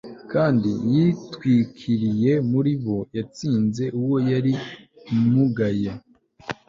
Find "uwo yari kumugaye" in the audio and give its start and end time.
4.01-5.89